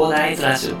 [0.00, 0.76] コーダーイズラジオ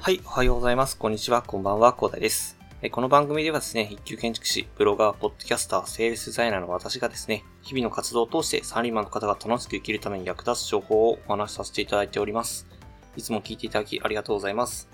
[0.00, 0.96] はい、おはようございます。
[0.96, 2.56] こんにちは、こんばんは、コーダです。
[2.92, 12.75] この番組ではですね、一級建築士、ブロガー、ポッドキャスター、セールスデザイナーの私がですね、日々の活動を通してサラリーマンの方が楽しく生きるために役立つ情報をお話しさせていただいております。
[13.16, 14.88] いつも聞いていただきありがとうございます。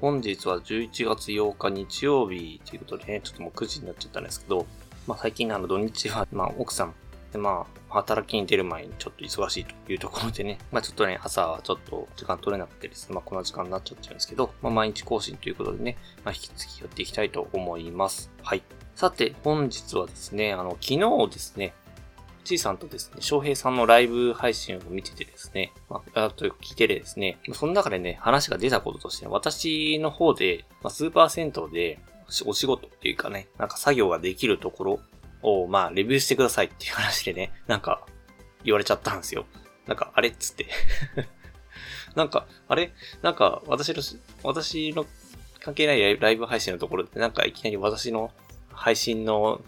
[0.00, 4.66] 本日は11月8日日曜日ということでね、ちょっともう9時になっちゃったんですけど、
[5.06, 6.94] まあ最近あの土日は、まあ奥さん、
[7.30, 18.30] でまあ、働きに出る前にちょっと忙しいというところでね、まあちょっとね、朝はちょっと時間取れなくてですね、まあこんな時間になっちゃってるんですけど、まあ毎日更新ということでね、まあ引き続きやっていきたいと思います。
[18.42, 18.62] はい。
[18.94, 21.74] さて、本日はですね、あの、昨日ですね、
[22.48, 31.98] ちいさんとですね、翔平さんのライブ配信を見ててですね、まあ、あと聞いててですね、その中でね、話が出たこととして、ね、私の方で、まあ、スーパー銭湯で
[32.46, 35.00] お仕事っていうかね、なんか作業ができるところ
[35.42, 38.06] を、まあ、レビューしてくださいっていう話でね、なんか、
[38.64, 39.44] 言われちゃったんですよ。
[39.86, 40.66] なんか、あれっつって。
[42.16, 42.92] なんか、あれ？
[43.22, 44.02] なんか、私の、
[44.42, 45.06] 私の
[45.60, 48.32] 関係ないライブ配信のところで、なんかいきなり私の
[48.72, 49.60] 配信の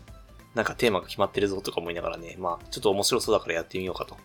[0.55, 4.17] なんかテーマが決まってるぞとか思いながらね、まあ、ちょっと面白そうだからやってみようかと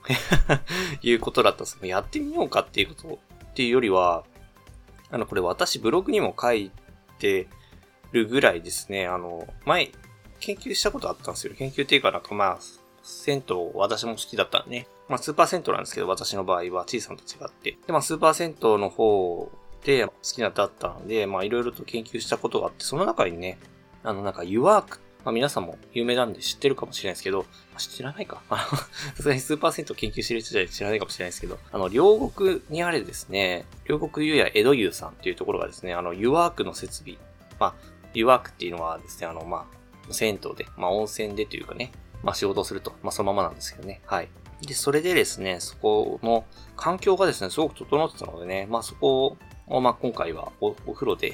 [1.02, 4.24] いうことだったんですけど、やってみようかっていうことっていうよりは、
[5.12, 6.72] あの、これ私ブログにも書い
[7.20, 7.48] て
[8.12, 9.92] るぐらいですね、あの、前、
[10.40, 11.54] 研究したことあったんですよ。
[11.56, 12.60] 研究っていうかなんかまあ、
[13.04, 14.88] 銭湯私も好きだったんでね。
[15.08, 17.78] まあ、スーパー銭湯なんですけど、私の場合は、小さんと違って。
[17.86, 19.52] で、まあ、スーパー銭湯の方
[19.84, 23.60] で好きなだったので、まあ、いろいろと研究したことがあって、その中にね、
[24.04, 27.46] あの、なんか、ユワークっまあ皆さんも有名なんで知ってるかもしれないですけど、ま
[27.76, 28.42] あ、知らないか。
[28.48, 28.88] あの、さ
[29.18, 37.18] すがにスーパー銭湯研究してる人じゃ知らないかもしれないですけど、あの、両国にあれですね、両国湯や江戸湯さんっていうところがですね、あの、湯ワークの設備。
[37.60, 37.76] まあ、
[38.14, 39.68] 湯ワークっていうのはですね、あの、ま
[40.10, 42.94] あ、銭湯で、まあ、温泉でというかね、まあ、仕事をすると。
[43.02, 44.02] まあ、そのままなんですけどね。
[44.06, 44.30] はい。
[44.62, 46.46] で、それでですね、そこの
[46.76, 51.34] 環境がですね、すごく整ってたのでね、まあ、そこを、まあ、今回はおお風呂で、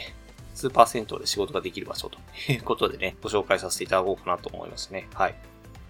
[0.54, 2.20] スーパー銭湯で仕事ができる場所と
[2.52, 5.08] いうことでね、 ご紹介させていただこうかなと思いますね。
[5.14, 5.36] はい。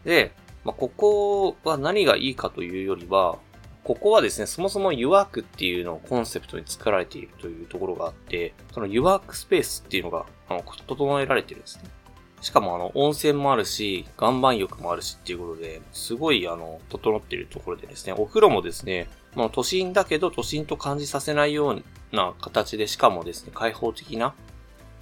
[0.05, 0.33] で、
[0.63, 3.39] まあ、ここは何がいいかというよりは、
[3.83, 11.89] ここはですね、そもそも湯ワークっていうのをコンセプトに作られているというところがあって、その湯ワークスペースっていうのが、あの、整えられてるんですね。
[12.41, 21.83] しかもあの、温泉もあるし、岩盤浴もあるしっていうことで、すごいあの、整っているところでですね、お風呂もですね、まあ、都心だけど都心と感じさせないよう
[22.15, 24.33] な形で、しかもですね、開放的な、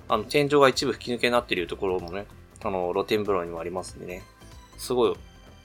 [0.09, 2.25] あの、天井が一部吹き抜けになっているところもね、
[2.63, 4.23] あの、露天風呂にもありますんでね、
[4.77, 5.15] すごい、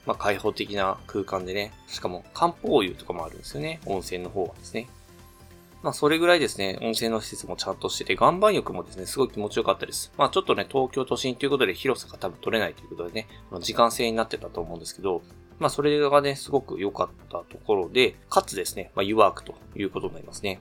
[0.05, 4.87] まあ、開放的な空間でね、しかも漢方湯とかもあるんですよね、温泉の方はですね。
[5.81, 10.11] まあ、それぐらいですね、温泉の施設もちゃんとしてて、岩盤浴もですね、すごい気持ちよかったです。
[10.17, 13.27] まあ、ちょっとね、東京都心ということで広さが多分取れないということでね、
[13.59, 15.21] 時間制になってたと思うんですけど、
[15.59, 20.59] まあ、それがね、すごく良かったところで、かつですね、まあ、湯ワークということになりますね。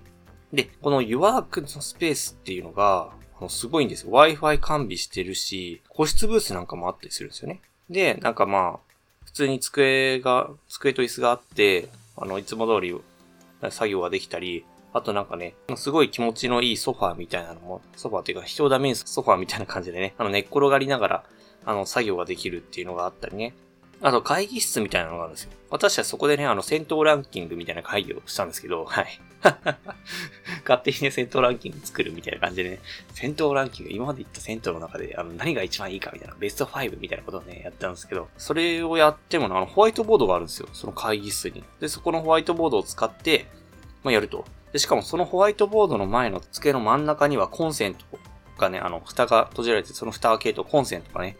[0.52, 3.12] で、この湯ワークのスペースっていうのが、
[3.48, 4.12] すごいんですよ。
[4.12, 7.60] Wi-Fi 完備してるし、個室ブースなんかもあったりするんですよね。
[7.90, 12.94] で、なんかまあ、普通に机が、机と椅子があって、あの、いつも通り
[13.70, 21.24] 作業ができたり、あとなんかね、すごい気持ちのいいソファーみたいなのも、ソファーっていうか人をダメにソファーみたいな感じでね、あの寝っ転がりながら、
[21.66, 23.54] あの作業ができるっていうのがあったりね。
[24.00, 25.50] あと会議室みたいなのがあるんですよ。
[25.70, 29.20] 私はそこでね、あの戦闘ランキングみたいな会議をしたんですけど、はい。
[30.64, 32.80] 勝手にね、戦闘ランキング作るみたいな感じでね、
[33.12, 40.68] 戦闘ランキング、今まで言った戦闘の中で、あの、何が一番いいかみたいな、ベスト5みたいなことをね、やったんですけど、それをやってもあの、ホワイトボードがあるんですよ。
[40.72, 41.64] その会議室に。
[41.80, 43.46] で、そこのホワイトボードを使って、
[44.02, 44.44] まあ、やると。
[44.72, 48.04] で、しかもそのホワイトボードの前の机の真ん中にはコンセント
[48.58, 51.36] がね、あの、蓋が閉じられて、その蓋開けるとコンセントがね、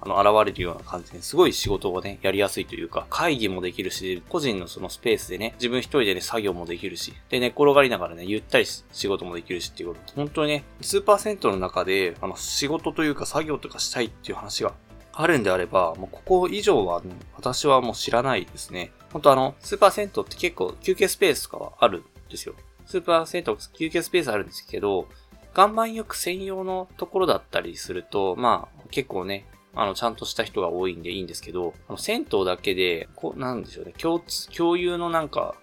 [0.00, 14.74] あの、現れるような感じですごい仕事がね、やりやすいというか、会議もできるし、個人のそのスペースでね、自分一人でね、作業もできるし、で、寝転がりながらね、ゆったり仕事もできるしっていうこと、本当にね、スーパー銭湯の中で、あの、仕事というか作業とかしたいっていう話が
[15.12, 18.92] あるんであれば、もうここ以上は、ね、私はもう知らないですね。
[19.12, 22.54] 本当あの、スーパー銭湯って結構休憩スペースとかはあるんですよ。
[22.84, 25.08] スーパー銭湯休憩スペースあるんですけど、
[25.56, 35.54] 岩盤浴専用のところだったりすると、まあ、結構ね、あの、ちゃんとした人が多いんでいいんですけど、あの銭湯だけで、こう、なんでしょうね、共通、共有のなんか、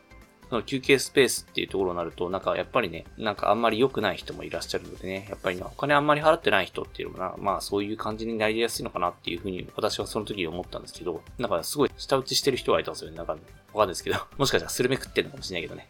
[0.54, 15.88] その休憩スペースっていうところになると、なんかやっぱりね、なんかあんまり良くない人もいらっしゃるのでね、やっぱりお金あんまり払ってない人っていうのもな、まあそういう感じになりやすいのかなっていうふうに私はその時に思ったんですけど、なんかすごい舌打ちしてる人がいたんですよね、なんかわかんないですけど、 もしかしたらスルメ食ってるのかもしれないけどね。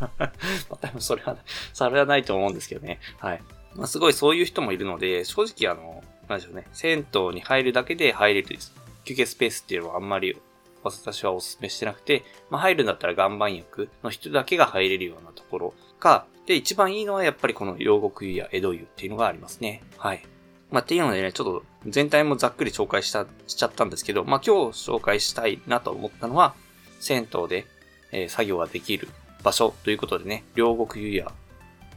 [0.00, 0.32] まあ、
[0.80, 1.36] 多分それは、
[1.74, 2.98] それはないと思うんですけどね。
[3.18, 3.42] はい。
[3.74, 6.66] まあ、すごいそういう人もいるので、正直あの、なんでしょうね。
[6.72, 8.72] 銭湯に入るだけで入れるです
[9.04, 10.36] 休憩スペースっていうのはあんまり
[10.84, 19.82] 私はお勧めしてなくて、まあ、入るんだったら岩盤浴の人だけが入れるようなところか、で、一番いいのはやっぱりこの両国湯や江戸湯っていうのがありますね。
[19.96, 20.24] はい。
[20.70, 26.54] まあ、っていうのでね、ちょっと全体もざっくり紹介した、しちゃったんですけど、まあ、今日紹介したいなと思ったのは、
[26.98, 27.66] 銭湯で、
[28.10, 29.08] えー、作業ができる
[29.42, 31.32] 場所ということでね、両国湯や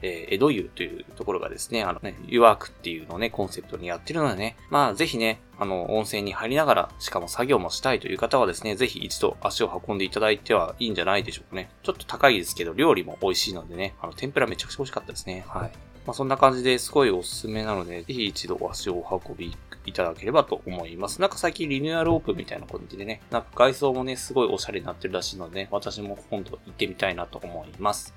[0.01, 11.69] えー、江戸湯というところがですね、あのね、湯ワークっていうのをね、コンセプトにやってるのでね、まあぜひね、あの、温泉に入りながら、しかも作業もしたいという方はですね、ぜひ一度足を運んでいただいてはいいんじゃないでしょうかね。
[11.83, 15.45] ちょっと高いですけど、料理も美味しいのでね、あの、天ぷらめちゃくちゃ美味しかったですね。
[15.47, 15.71] はい。
[16.05, 21.19] まあそんな感じですごいおすすめなので、ぜひ一度足をお運びいただければと思います。
[21.21, 28.13] なんか最近リニューアルオープンみたいな感じでね、なんか外装もね、すごいおしゃれになってるらしいので、ね、私も今度行ってみたいなと思います。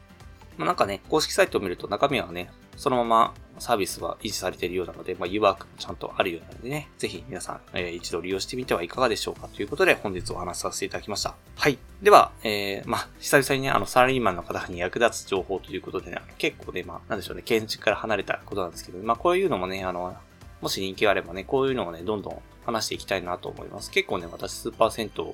[0.58, 11.34] まあ、なんかね、公式サイトを見ると中身はね、そのままサービスは維持されているようなので、まあ、U ワークもちゃんとあるようなのでね、ぜひ皆さん、えー、一度利用してみてはいかがでしょうかということで本日お話しさせていただきました。
[11.56, 11.78] はい。
[12.02, 20.16] では、えー、まあ、久々にね、あの、サラリーマンの方に役立つ情報ということでね、結構ね、まあ、なんでしょうね、建築から離れたことなんですけど、まあ、こういうのもね、あの、
[20.60, 23.90] もし人気があればね、こういうのをね、どんどん話していきたいなと思います。
[23.90, 25.25] 結構ね、私スーパー銭湯、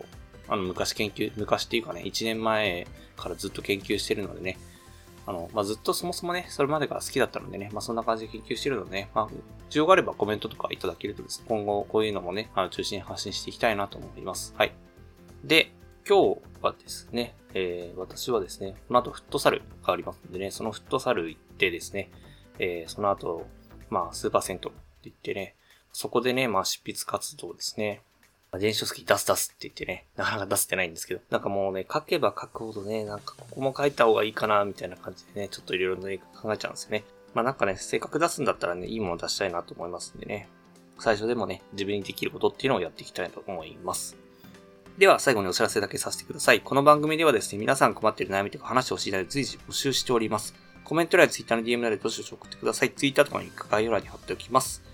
[0.49, 2.87] あの、昔研究、昔っていうかね、1年前
[3.17, 4.59] からずっと研究してるのでね、
[5.27, 9.29] あの、まあ、ずっとそもそもね、それまでが好きだったのでね、まあ、そんな感じで研究してるのでね、まあ、
[9.71, 14.55] 需要があればコメントとかいただけるとですね、今後こういうのもね、あの、中心に発信していきたいなと思います。
[14.57, 14.73] はい。
[15.43, 15.73] で、
[16.07, 22.11] 今日はですね、えー、私はですね、この後フットサルがありますのでね、そのフットサル行ってですね、
[22.59, 23.47] えー、その後、
[23.89, 25.55] まあ、スーパー銭湯って言ってね、
[25.93, 28.03] そこでね、まあ、執筆活動ですね、
[28.59, 37.05] 電子書籍出す出すって言ってね、なかなか出せてないんですけど、なんかもうね、書けば書くほどね、なんかここも書いた方がいいかな、みたいな感じでね、ちょっといろいろね、考えちゃうんですよね。
[37.35, 40.49] まあなんかね、せっかく出すんだったらね、いいもの出したいなと思いますんでね、
[40.99, 44.17] 最初でもね、自分にできることっていうのをやっていきたいと思います。
[44.99, 46.61] では、最後にお知らせだけさせてください。
[46.61, 50.55] この番組ではですね、皆さん困っている悩みとか話してほしいので随時募集しております。
[50.85, 52.93] コメント欄や Twitter の DM などでどしどし送ってください。
[52.93, 54.94] Twitter とかのリンク概要欄に貼っておきます。